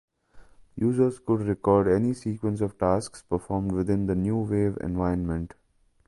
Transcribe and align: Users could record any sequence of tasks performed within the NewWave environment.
Users 0.77 1.19
could 1.19 1.41
record 1.41 1.87
any 1.87 2.15
sequence 2.15 2.59
of 2.61 2.75
tasks 2.79 3.21
performed 3.21 3.71
within 3.73 4.07
the 4.07 4.15
NewWave 4.15 4.81
environment. 4.83 5.53